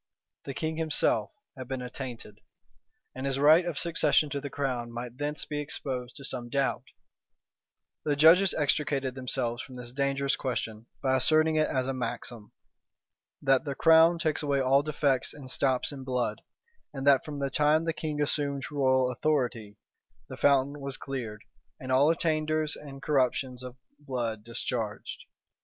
The 0.45 0.55
king 0.55 0.77
himself 0.77 1.29
had 1.55 1.67
been 1.67 1.83
attainted; 1.83 2.39
and 3.13 3.27
his 3.27 3.37
right 3.37 3.63
of 3.65 3.77
succession 3.77 4.31
to 4.31 4.41
the 4.41 4.49
crown 4.49 4.91
might 4.91 5.19
thence 5.19 5.45
be 5.45 5.59
exposed 5.59 6.15
to 6.15 6.25
some 6.25 6.49
doubt 6.49 6.85
The 8.03 8.15
judges 8.15 8.51
extricated 8.55 9.13
themselves 9.13 9.61
from 9.61 9.75
this 9.75 9.91
dangerous 9.91 10.35
question 10.35 10.87
by 11.03 11.17
asserting 11.17 11.55
it 11.55 11.67
as 11.69 11.85
a 11.85 11.93
maxim, 11.93 12.51
"That 13.43 13.63
the 13.63 13.75
crown 13.75 14.17
takes 14.17 14.41
away 14.41 14.59
all 14.59 14.81
defects 14.81 15.35
and 15.35 15.51
stops 15.51 15.91
in 15.91 16.03
blood; 16.03 16.41
and 16.91 17.05
that 17.05 17.23
from 17.23 17.37
the 17.37 17.51
time 17.51 17.85
the 17.85 17.93
king 17.93 18.19
assumed 18.19 18.63
royal 18.71 19.11
authority, 19.11 19.77
the 20.29 20.35
fountain 20.35 20.79
was 20.81 20.97
cleared, 20.97 21.43
and 21.79 21.91
all 21.91 22.09
attainders 22.11 22.75
and 22.75 23.03
corruptions 23.03 23.61
of 23.61 23.75
blood 23.99 24.43
discharged." 24.43 25.25